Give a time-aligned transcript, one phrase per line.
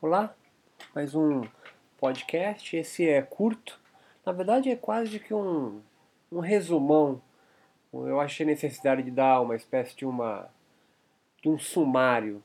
[0.00, 0.32] Olá,
[0.94, 1.42] mais um
[1.98, 2.76] podcast.
[2.76, 3.80] Esse é curto,
[4.24, 5.80] na verdade é quase que um,
[6.30, 7.20] um resumão.
[7.92, 10.48] Eu achei necessidade de dar uma espécie de, uma,
[11.42, 12.40] de um sumário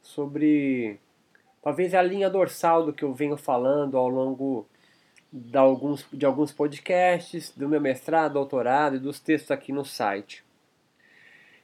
[0.00, 0.98] sobre
[1.62, 4.66] talvez a linha dorsal do que eu venho falando ao longo
[5.30, 10.42] de alguns, de alguns podcasts, do meu mestrado, doutorado e dos textos aqui no site.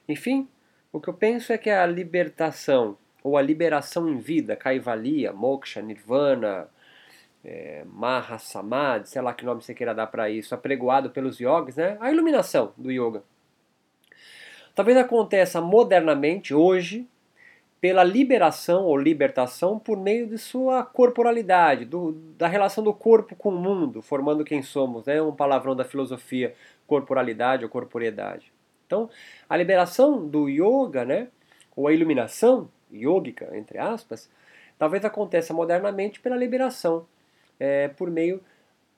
[0.07, 0.47] Enfim,
[0.91, 5.81] o que eu penso é que a libertação ou a liberação em vida, Kaivalya, Moksha,
[5.81, 6.67] Nirvana,
[7.43, 11.75] é, Maha Samadhi, sei lá que nome você queira dar para isso, apregoado pelos yogis,
[11.75, 11.97] né?
[11.99, 13.23] a iluminação do yoga.
[14.75, 17.07] Talvez aconteça modernamente, hoje,
[17.79, 23.49] pela liberação ou libertação por meio de sua corporalidade, do, da relação do corpo com
[23.49, 25.21] o mundo, formando quem somos, né?
[25.21, 26.55] um palavrão da filosofia,
[26.87, 28.51] corporalidade ou corporeidade.
[28.87, 29.09] Então,
[29.49, 31.27] a liberação do yoga, né?
[31.75, 34.29] ou a iluminação, yógica, entre aspas,
[34.77, 37.05] talvez aconteça modernamente pela liberação,
[37.59, 38.41] é, por meio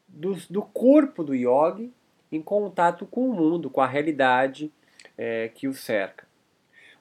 [0.08, 1.92] do, corpo do yogi
[2.32, 4.72] em contato com o mundo, com a realidade
[5.18, 6.26] é, que o cerca.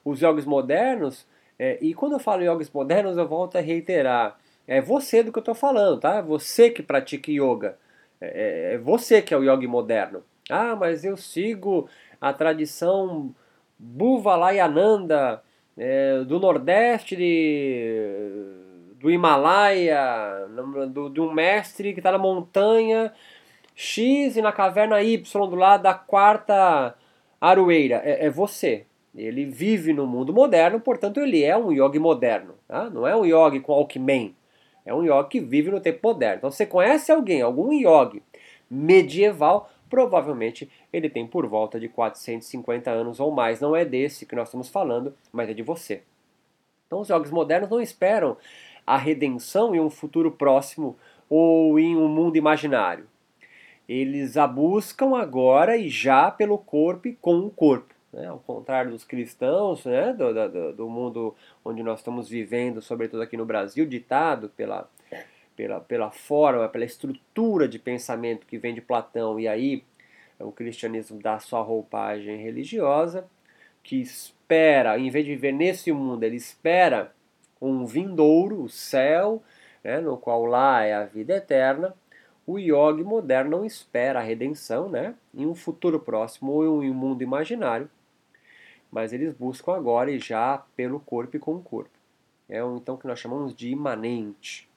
[0.03, 4.81] Os yogis modernos, é, e quando eu falo yogis modernos, eu volto a reiterar, é
[4.81, 6.21] você do que eu estou falando, tá?
[6.21, 7.77] Você que pratica yoga,
[8.19, 10.23] é, é, é você que é o yogi moderno.
[10.49, 11.89] Ah, mas eu sigo
[12.21, 13.33] a tradição
[13.77, 15.43] Bhuvalayananda,
[15.77, 18.07] é, do Nordeste, de,
[18.99, 20.47] do Himalaia,
[20.89, 23.13] do, de um mestre que está na montanha
[23.75, 26.95] X e na caverna Y do lado da quarta
[27.39, 28.01] aroeira.
[28.03, 28.85] É, é, você.
[29.13, 32.55] Ele vive no mundo moderno, portanto ele é um yogi moderno.
[32.67, 32.89] Tá?
[32.89, 34.35] Não é um yogi com Alckmin.
[34.85, 36.37] É um yogi que vive no tempo moderno.
[36.37, 38.21] Então você conhece alguém, algum yogi
[38.69, 43.61] medieval, provavelmente ele tem por volta de 450 anos ou mais.
[43.61, 46.01] Não é desse que nós estamos falando, mas é de você.
[46.87, 48.37] Então os jogos modernos não esperam
[48.85, 50.95] a redenção em um futuro próximo
[51.29, 53.07] ou em um mundo imaginário.
[53.87, 57.93] Eles a buscam agora e já pelo corpo e com o corpo.
[58.11, 58.27] Né?
[58.27, 60.13] Ao contrário dos cristãos, né?
[60.13, 64.89] do, do, do mundo onde nós estamos vivendo, sobretudo aqui no Brasil, ditado pela
[65.55, 69.83] pela, pela forma, pela estrutura de pensamento que vem de Platão, e aí
[70.39, 73.25] o cristianismo dá sua roupagem religiosa,
[73.81, 77.13] que espera, em vez de viver nesse mundo, ele espera
[77.61, 79.41] um vindouro, o céu,
[79.83, 81.93] né, no qual lá é a vida eterna.
[82.45, 86.93] O yogi moderno não espera a redenção né, em um futuro próximo ou em um
[86.93, 87.89] mundo imaginário,
[88.91, 91.89] mas eles buscam agora e já pelo corpo e com o corpo.
[92.47, 94.69] É então que nós chamamos de imanente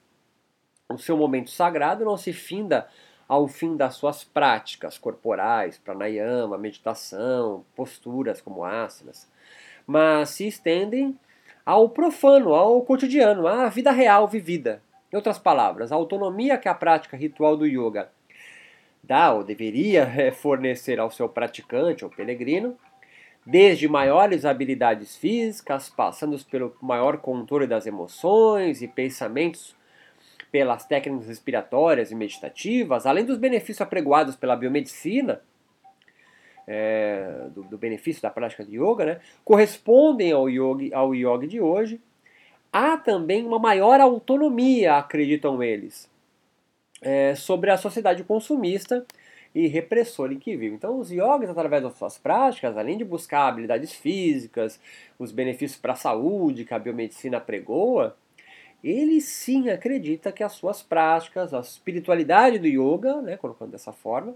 [0.91, 2.87] o seu momento sagrado não se finda
[3.27, 9.31] ao fim das suas práticas corporais, pranayama, meditação, posturas como asanas,
[9.85, 11.15] mas se estendem
[11.63, 14.81] ao profano, ao cotidiano, à vida real vivida.
[15.13, 18.09] Em outras palavras, a autonomia que a prática ritual do yoga
[19.03, 22.75] dá ou deveria fornecer ao seu praticante ou pelegrino,
[23.45, 29.77] desde maiores habilidades físicas, passando pelo maior controle das emoções e pensamentos
[30.51, 35.41] pelas técnicas respiratórias e meditativas, além dos benefícios apregoados pela biomedicina,
[36.67, 41.59] é, do, do, benefício da prática de yoga, né, correspondem ao yoga, ao yoga de
[41.59, 41.99] hoje,
[42.71, 46.09] há também uma maior autonomia, acreditam eles,
[47.01, 49.05] é, sobre a sociedade consumista
[49.53, 50.75] e repressora em que vive.
[50.75, 54.79] Então, os yogis, através das suas práticas, além de buscar habilidades físicas,
[55.17, 58.15] os benefícios para a saúde que a biomedicina pregoa,
[58.83, 64.35] ele sim acredita que as suas práticas, a espiritualidade do yoga, né, colocando dessa forma,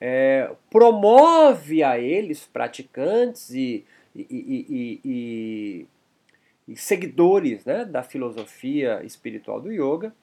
[0.00, 5.86] é, promove a eles, praticantes e, e, e,
[6.66, 10.14] e, seguidores né, da filosofia espiritual do yoga,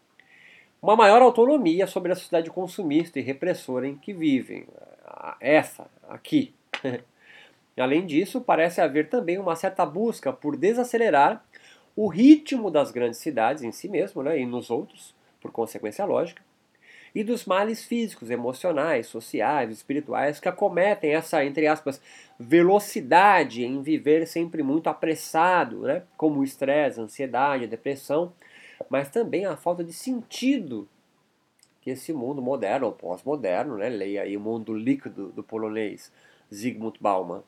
[0.81, 4.65] uma maior autonomia sobre a sociedade consumista e repressora em que vivem.
[5.39, 6.53] Essa, aqui.
[7.77, 11.43] Além disso, parece haver também uma certa busca por desacelerar
[11.95, 16.41] o ritmo das grandes cidades em si mesmo né, e nos outros, por consequência lógica,
[17.13, 22.01] e dos males físicos, emocionais, sociais, espirituais que acometem essa, entre aspas,
[22.39, 28.31] velocidade em viver sempre muito apressado, né, como o estresse, a ansiedade, a depressão,
[28.89, 30.87] mas também a falta de sentido
[31.81, 36.11] que esse mundo moderno ou pós-moderno, né, leia aí o mundo líquido do polonês
[36.53, 37.43] Zygmunt Bauman,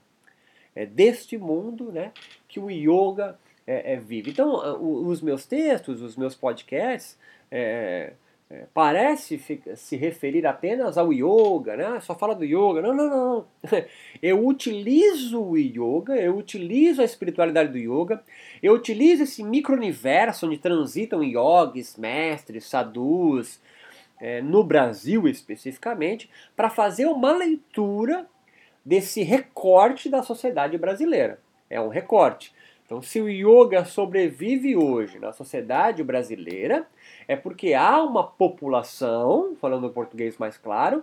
[0.75, 2.11] é deste mundo né,
[2.47, 3.37] que o yoga
[3.71, 4.31] é, é, vive.
[4.31, 4.51] Então,
[5.07, 7.17] os meus textos, os meus podcasts,
[7.49, 8.13] é,
[8.49, 9.41] é, parece
[9.77, 11.99] se referir apenas ao yoga, né?
[12.01, 12.81] Só fala do yoga.
[12.81, 13.45] Não, não, não.
[14.21, 18.21] Eu utilizo o yoga, eu utilizo a espiritualidade do yoga,
[18.61, 23.59] eu utilizo esse micro-universo onde transitam yogis, mestres, sadhus,
[24.19, 28.27] é, no Brasil especificamente, para fazer uma leitura
[28.85, 31.39] desse recorte da sociedade brasileira.
[31.69, 32.53] É um recorte.
[32.91, 36.85] Então, se o yoga sobrevive hoje na sociedade brasileira,
[37.25, 41.01] é porque há uma população, falando em português mais claro,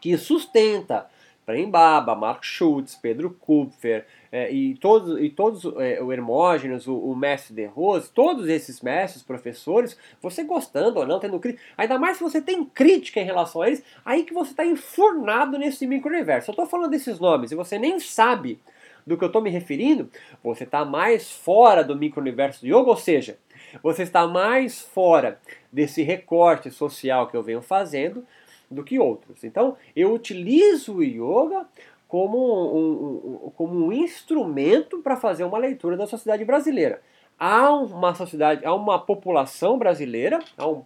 [0.00, 1.08] que sustenta
[1.44, 7.16] Prembaba, Mark Schultz, Pedro Kupfer é, e todos, e todos é, o Hermógenes, o, o,
[7.16, 12.18] mestre de Rose, todos esses mestres, professores, você gostando ou não, tendo crítica, ainda mais
[12.18, 16.50] se você tem crítica em relação a eles, aí que você está enfurnado nesse micro-universo.
[16.50, 18.60] Eu estou falando desses nomes e você nem sabe
[19.06, 20.08] do que eu estou me referindo,
[20.42, 23.38] você está mais fora do micro-universo do yoga, ou seja,
[23.82, 25.38] você está mais fora
[25.72, 28.24] desse recorte social que eu venho fazendo
[28.70, 29.44] do que outros.
[29.44, 31.66] Então, eu utilizo o yoga
[32.08, 37.00] como um, um, como um instrumento para fazer uma leitura da sociedade brasileira.
[37.38, 40.84] Há uma sociedade, há uma população brasileira, há um,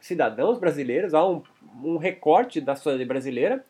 [0.00, 1.42] cidadãos brasileiros, há um,
[1.82, 3.64] um recorte da sociedade brasileira,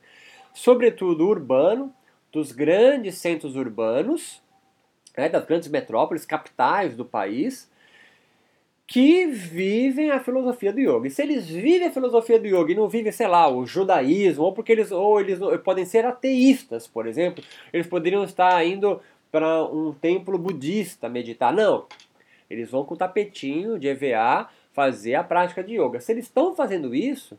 [0.54, 1.92] sobretudo urbano,
[2.32, 4.42] dos grandes centros urbanos,
[5.16, 7.70] né, das grandes metrópoles, capitais do país,
[8.86, 11.06] que vivem a filosofia do yoga.
[11.06, 14.44] E se eles vivem a filosofia do yoga e não vivem, sei lá, o judaísmo,
[14.44, 17.42] ou porque eles, ou eles podem ser ateístas, por exemplo,
[17.72, 19.00] eles poderiam estar indo
[19.30, 21.54] para um templo budista meditar.
[21.54, 21.86] Não.
[22.50, 26.00] Eles vão com o tapetinho de EVA fazer a prática de yoga.
[26.00, 27.38] Se eles estão fazendo isso,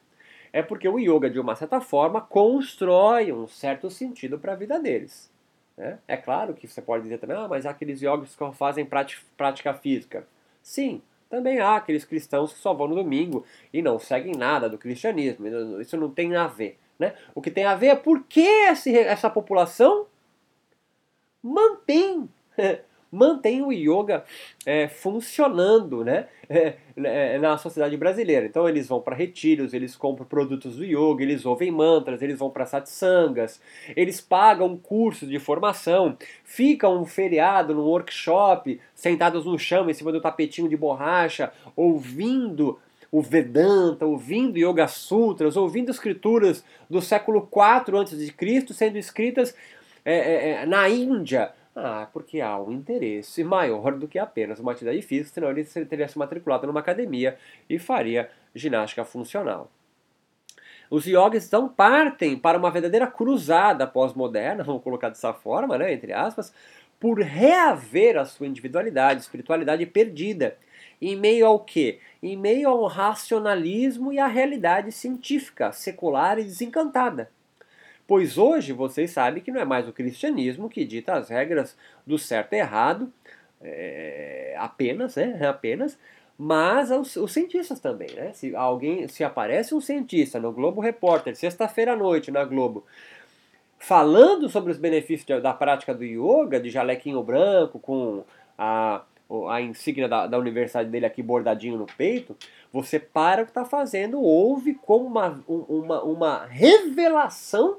[0.53, 4.79] é porque o yoga, de uma certa forma, constrói um certo sentido para a vida
[4.79, 5.33] deles.
[5.75, 5.97] Né?
[6.07, 8.87] É claro que você pode dizer também, ah, mas aqueles yogis que fazem
[9.35, 10.27] prática física.
[10.61, 14.77] Sim, também há aqueles cristãos que só vão no domingo e não seguem nada do
[14.77, 15.47] cristianismo.
[15.81, 16.77] Isso não tem a ver.
[16.99, 17.15] Né?
[17.33, 20.05] O que tem a ver é por que essa população
[21.41, 22.29] mantém
[23.13, 24.23] mantém o yoga
[24.65, 28.45] é, funcionando né, é, é, na sociedade brasileira.
[28.45, 32.49] Então eles vão para retiros, eles compram produtos do yoga, eles ouvem mantras, eles vão
[32.49, 33.61] para satsangas,
[33.95, 40.11] eles pagam cursos de formação, ficam um feriado num workshop, sentados no chão em cima
[40.11, 42.79] do tapetinho de borracha, ouvindo
[43.11, 48.73] o Vedanta, ouvindo Yoga Sutras, ouvindo escrituras do século IV a.C.
[48.73, 49.55] sendo escritas
[50.03, 54.71] é, é, é, na Índia, ah, porque há um interesse maior do que apenas uma
[54.71, 57.37] atividade física, senão ele teria se matriculado numa academia
[57.69, 59.71] e faria ginástica funcional.
[60.89, 66.13] Os yogis então partem para uma verdadeira cruzada pós-moderna, vamos colocar dessa forma, né, entre
[66.13, 66.53] aspas,
[66.99, 70.55] por reaver a sua individualidade, espiritualidade perdida.
[71.01, 71.99] Em meio ao quê?
[72.21, 77.29] Em meio ao racionalismo e à realidade científica, secular e desencantada.
[78.05, 82.17] Pois hoje vocês sabem que não é mais o cristianismo que dita as regras do
[82.17, 83.11] certo e errado,
[83.61, 85.39] é, apenas, né?
[85.47, 85.97] Apenas,
[86.37, 88.33] mas os, os, cientistas também, né?
[88.33, 92.85] Se alguém, se aparece um cientista no Globo Repórter, sexta-feira à noite na Globo,
[93.79, 98.23] falando sobre os benefícios da prática do yoga, de jalequinho branco, com
[98.57, 99.03] a,
[99.49, 102.35] a insígnia da, da universidade dele aqui bordadinho no peito,
[102.71, 107.77] você para o que está fazendo, ouve como uma, uma, uma revelação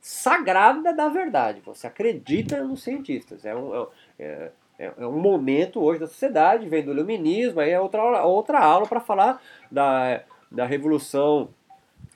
[0.00, 1.60] sagrada da verdade.
[1.64, 3.44] Você acredita nos cientistas.
[3.44, 3.86] É um,
[4.18, 8.60] é, é, é um momento hoje da sociedade, vem do iluminismo, aí é outra, outra
[8.60, 11.50] aula para falar da, da revolução.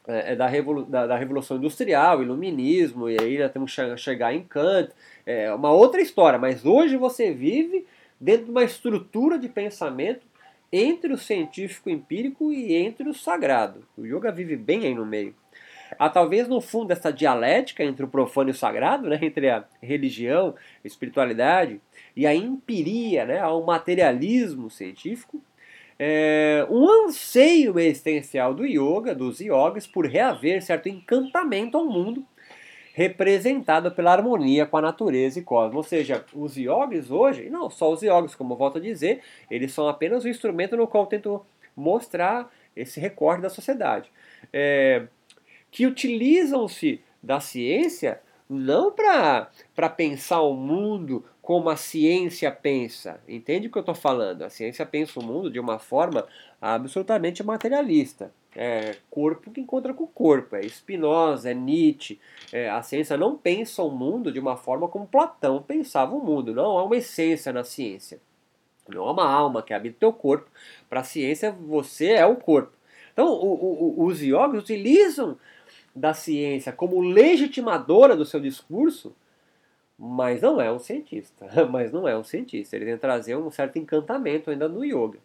[0.04, 4.34] É, é, da, revolu da, da, Revolução Industrial, Iluminismo, e aí nós temos que chegar
[4.34, 4.90] em Kant,
[5.24, 7.86] é uma outra história, mas hoje você vive
[8.20, 10.26] dentro de uma estrutura de pensamento
[10.72, 13.84] entre o científico empírico e entre o sagrado.
[13.96, 15.36] O yoga vive bem aí no meio
[15.98, 19.64] há talvez no fundo essa dialética entre o profano e o sagrado, né, entre a
[19.82, 21.80] religião, a espiritualidade
[22.16, 25.42] e a empiria, né, ao materialismo científico,
[25.98, 32.26] é, um anseio existencial do yoga, dos yogas, por reaver certo encantamento ao mundo
[32.94, 35.76] representado pela harmonia com a natureza e cosmos.
[35.76, 39.72] Ou seja, os yogis hoje, não só os yogis, como eu volto a dizer, eles
[39.72, 44.10] são apenas o instrumento no qual eu tento mostrar esse recorte da sociedade.
[44.52, 45.06] É,
[45.72, 53.18] que utilizam-se da ciência não para pensar o mundo como a ciência pensa.
[53.26, 54.42] Entende o que eu estou falando?
[54.42, 56.28] A ciência pensa o mundo de uma forma
[56.60, 58.30] absolutamente materialista.
[58.54, 60.54] É corpo que encontra com o corpo.
[60.54, 62.20] É Spinoza, é Nietzsche.
[62.52, 66.54] É, a ciência não pensa o mundo de uma forma como Platão pensava o mundo.
[66.54, 68.20] Não há uma essência na ciência.
[68.86, 70.50] Não há uma alma que habita o teu corpo.
[70.90, 72.76] Para a ciência, você é o corpo.
[73.12, 75.38] Então, o, o, os yogis utilizam
[75.94, 79.14] da ciência como legitimadora do seu discurso,
[79.98, 81.46] mas não é um cientista.
[81.70, 82.74] Mas não é um cientista.
[82.74, 85.18] Ele tem que trazer um certo encantamento ainda no yoga.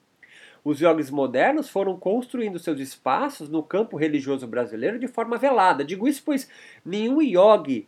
[0.64, 5.84] Os yogis modernos foram construindo seus espaços no campo religioso brasileiro de forma velada.
[5.84, 6.50] Digo isso pois
[6.86, 7.88] nenhum yogi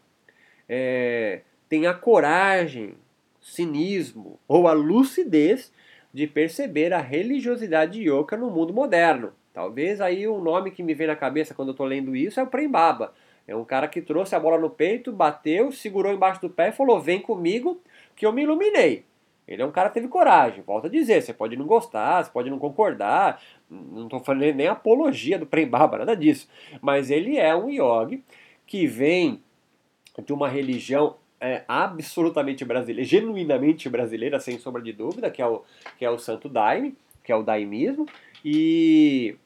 [0.68, 2.96] é, tem a coragem,
[3.42, 5.72] cinismo ou a lucidez
[6.14, 9.34] de perceber a religiosidade yoga no mundo moderno.
[9.54, 12.44] Talvez aí o nome que me vem na cabeça quando eu estou lendo isso é
[12.44, 13.14] o Prembaba.
[13.48, 16.72] É um cara que trouxe a bola no peito, bateu, segurou embaixo do pé e
[16.72, 17.82] falou: Vem comigo
[18.16, 19.06] que eu me iluminei.
[19.48, 20.62] Ele é um cara que teve coragem.
[20.62, 23.42] Volto a dizer: você pode não gostar, você pode não concordar.
[23.68, 26.48] Não estou falando nem apologia do Prembaba, nada disso.
[26.80, 28.24] Mas ele é um yogi
[28.68, 29.42] que vem
[30.24, 35.64] de uma religião é, absolutamente brasileira, genuinamente brasileira, sem sombra de dúvida, que é o,
[35.98, 38.06] que é o Santo Daime, que é o daimismo.
[38.44, 39.38] E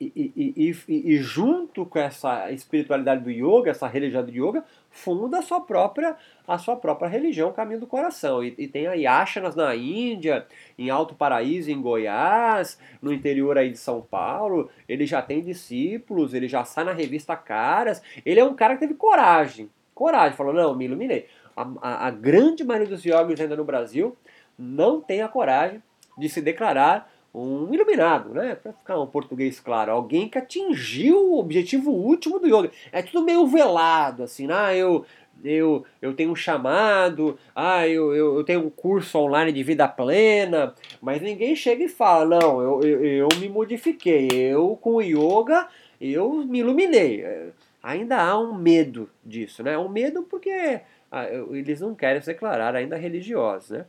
[0.00, 5.38] e, e, e, e, junto com essa espiritualidade do yoga, essa religião do yoga, funda
[5.38, 6.16] a sua própria,
[6.46, 8.42] a sua própria religião, o caminho do coração.
[8.42, 10.46] E, tem aí achanas na Índia,
[10.78, 14.70] em Alto Paraíso, em Goiás, no interior aí de São Paulo.
[14.88, 18.02] Ele já tem discípulos, ele já sai na revista Caras.
[18.24, 19.68] Ele é um cara que teve coragem.
[19.94, 21.26] Coragem, falou, não, me iluminei.
[21.56, 24.16] A, a, a grande maioria dos yogis ainda no Brasil
[24.58, 25.82] não tem a coragem
[26.16, 28.54] de se declarar um iluminado, né?
[28.54, 32.70] Para ficar um português claro, alguém que atingiu o objetivo último do yoga.
[32.92, 35.04] É tudo meio velado, assim, ah, eu
[35.42, 39.88] eu, eu tenho um chamado, ah, eu, eu, eu, tenho um curso online de vida
[39.88, 45.02] plena, mas ninguém chega e fala, não, eu, eu, eu me modifiquei, eu com o
[45.02, 45.68] yoga,
[46.00, 47.22] eu me iluminei.
[47.22, 47.48] É,
[47.82, 49.76] ainda há um medo disso, né?
[49.76, 53.86] Um medo porque ah, eles não querem se declarar ainda religiosos, né?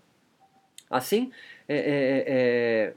[0.90, 1.32] Assim,
[1.68, 2.94] é, é, é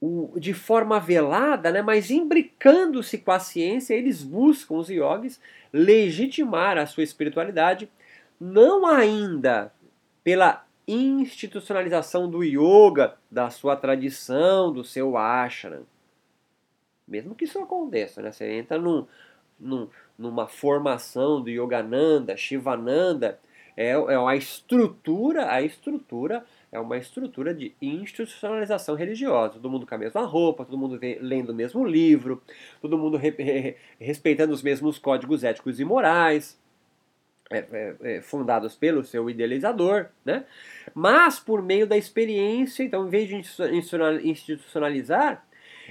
[0.00, 5.40] o, de forma velada, né, mas imbricando-se com a ciência, eles buscam, os yogis,
[5.72, 7.90] legitimar a sua espiritualidade,
[8.40, 9.72] não ainda
[10.22, 15.84] pela institucionalização do yoga, da sua tradição, do seu ashram.
[17.06, 18.32] Mesmo que isso aconteça, né?
[18.32, 19.06] Você entra num,
[19.58, 23.38] num, numa formação do Yogananda, Shivananda,
[23.76, 29.54] é, é a estrutura, a estrutura é uma estrutura de institucionalização religiosa.
[29.54, 32.42] Todo mundo com a mesma roupa, todo mundo lendo o mesmo livro,
[32.80, 36.58] todo mundo re re respeitando os mesmos códigos éticos e morais.
[37.50, 40.44] É, é, é, fundados pelo seu idealizador, né?
[40.94, 43.36] mas por meio da experiência, então, em vez de
[44.22, 45.46] institucionalizar,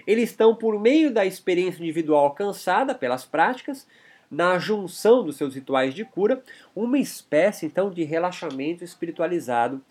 [0.05, 3.87] eles estão por meio da experiência individual alcançada pelas práticas,
[4.29, 6.43] na junção dos seus rituais de cura,
[6.75, 9.81] uma espécie então de relaxamento espiritualizado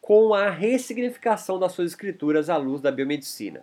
[0.00, 3.60] com a ressignificação das suas escrituras à luz da biomedicina.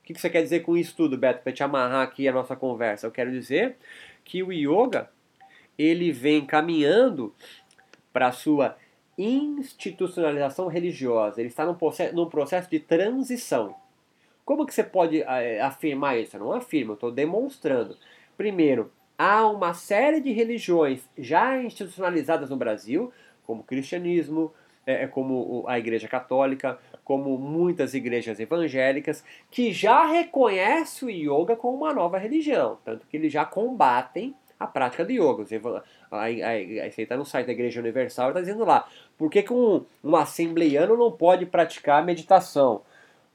[0.00, 2.56] O que você quer dizer com isso tudo, Beto, para te amarrar aqui a nossa
[2.56, 3.06] conversa?
[3.06, 3.76] Eu quero dizer
[4.24, 5.08] que o yoga
[5.78, 7.34] ele vem caminhando
[8.12, 8.76] para a sua
[9.16, 11.40] institucionalização religiosa.
[11.40, 13.74] Ele está num processo, num processo de transição.
[14.44, 16.36] Como que você pode é, afirmar isso?
[16.36, 17.96] Eu não afirmo, eu estou demonstrando.
[18.36, 23.12] Primeiro, há uma série de religiões já institucionalizadas no Brasil,
[23.44, 24.52] como o cristianismo,
[24.86, 31.56] é, é, como a Igreja Católica, como muitas igrejas evangélicas, que já reconhecem o yoga
[31.56, 35.44] como uma nova religião, tanto que eles já combatem a prática do yoga.
[36.10, 38.86] Aí você está no site da Igreja Universal está dizendo lá,
[39.18, 42.82] por que, que um, um assembleiano não pode praticar meditação?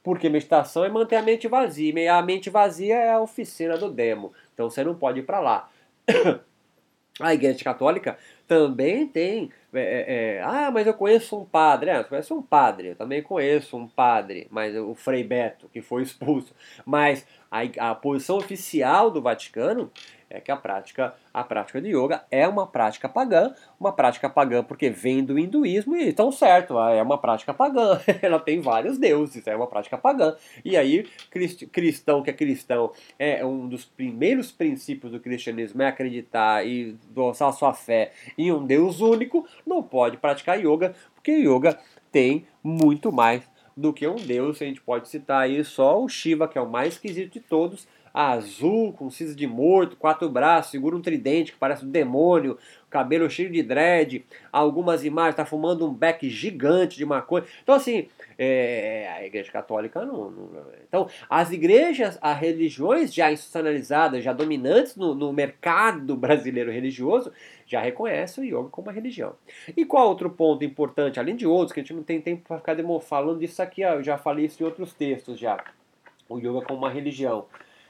[0.03, 3.91] Porque meditação é manter a mente vazia, e a mente vazia é a oficina do
[3.91, 5.69] demo, então você não pode ir para lá.
[7.19, 11.89] A Igreja Católica também tem é, é, é, ah, mas eu conheço um padre.
[11.89, 12.89] É, conhece um padre.
[12.89, 16.53] Eu também conheço um padre, mas o Frei Beto, que foi expulso.
[16.85, 19.91] Mas a, a posição oficial do Vaticano
[20.29, 24.63] é que a prática, a prática de yoga é uma prática pagã, uma prática pagã
[24.63, 29.45] porque vem do hinduísmo e estão certo, é uma prática pagã, ela tem vários deuses,
[29.47, 30.35] é uma prática pagã.
[30.63, 31.07] E aí,
[31.71, 37.53] cristão que é cristão, é um dos primeiros princípios do cristianismo é acreditar e doçar
[37.53, 41.77] sua fé em um Deus único, não pode praticar yoga, porque yoga
[42.11, 43.43] tem muito mais
[43.77, 44.59] do que um deus.
[44.61, 47.87] A gente pode citar aí só o Shiva, que é o mais esquisito de todos,
[48.17, 52.57] azul, com cinza de morto, quatro braços, segura um tridente que parece um demônio,
[52.89, 57.45] cabelo cheio de dread, algumas imagens, tá fumando um beck gigante de maconha.
[57.61, 60.49] Então, assim, é, a igreja católica não, não,
[60.87, 67.31] Então, as igrejas, as religiões já institucionalizadas, já dominantes no, no mercado brasileiro religioso,
[67.67, 69.35] já reconhecem o yoga como uma religião.
[69.75, 72.57] E qual outro ponto importante, além de outros, que a gente não tem tempo para
[72.57, 75.63] ficar falando disso aqui, eu já falei isso em outros textos já.
[76.27, 77.45] o yoga como uma religião.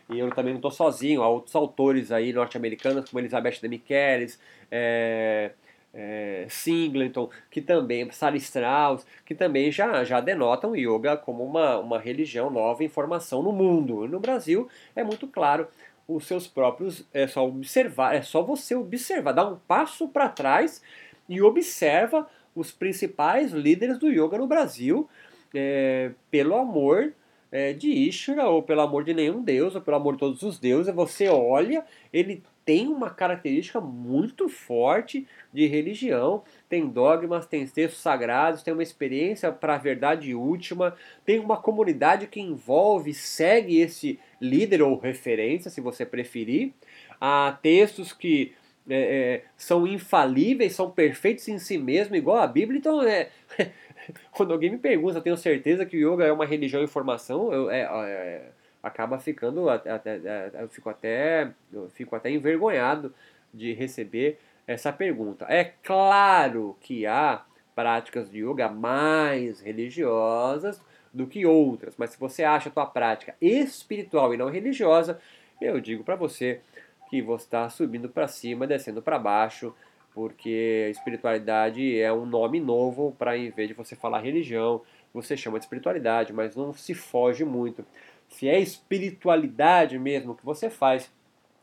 [0.09, 4.39] E eu também não estou sozinho, há outros autores aí norte-americanos, como Elizabeth de Michelis,
[4.71, 5.51] é,
[5.93, 11.99] é, Singleton, que também, Sally Strauss, que também já, já denotam yoga como uma, uma
[11.99, 14.07] religião nova em formação no mundo.
[14.07, 15.67] No Brasil é muito claro
[16.07, 20.81] os seus próprios, é só observar, é só você observar, dar um passo para trás
[21.27, 25.09] e observa os principais líderes do yoga no Brasil,
[25.53, 27.13] é, pelo amor
[27.51, 30.59] é, de Ishvara, ou pelo amor de nenhum deus, ou pelo amor de todos os
[30.59, 38.01] deuses, você olha, ele tem uma característica muito forte de religião, tem dogmas, tem textos
[38.01, 40.93] sagrados, tem uma experiência para a verdade última,
[41.25, 46.73] tem uma comunidade que envolve, segue esse líder ou referência, se você preferir.
[47.21, 48.53] Há textos que
[48.89, 52.79] é, é, são infalíveis, são perfeitos em si mesmo, igual a Bíblia.
[52.79, 53.29] Então, é,
[54.31, 57.69] quando alguém me pergunta, tenho certeza que o yoga é uma religião em formação, eu,
[57.69, 63.13] é, é acaba ficando até, até, eu fico até eu fico até envergonhado
[63.53, 65.45] de receber essa pergunta.
[65.49, 67.43] É claro que há
[67.75, 70.81] práticas de yoga mais religiosas
[71.13, 75.19] do que outras, mas se você acha a tua prática espiritual e não religiosa,
[75.61, 76.61] eu digo para você
[77.09, 79.73] que você está subindo para cima, descendo para baixo,
[80.17, 84.81] porque espiritualidade é um nome novo para em vez de você falar religião,
[85.13, 87.85] você chama de espiritualidade, mas não se foge muito
[88.29, 91.11] se é espiritualidade mesmo que você faz,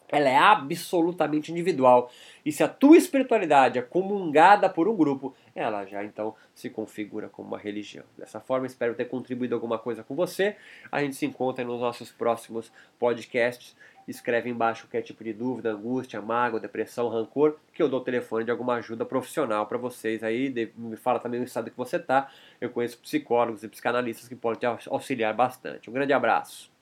[0.08, 2.10] ela é absolutamente individual.
[2.44, 7.28] E se a tua espiritualidade é comungada por um grupo, ela já então se configura
[7.28, 8.04] como uma religião.
[8.16, 10.56] Dessa forma, espero ter contribuído alguma coisa com você.
[10.92, 13.76] A gente se encontra nos nossos próximos podcasts.
[14.06, 18.44] Escreve embaixo qualquer tipo de dúvida, angústia, mágoa, depressão, rancor, que eu dou o telefone
[18.44, 20.52] de alguma ajuda profissional para vocês aí.
[20.76, 22.30] Me fala também o estado que você está.
[22.60, 25.88] Eu conheço psicólogos e psicanalistas que podem te auxiliar bastante.
[25.88, 26.73] Um grande abraço.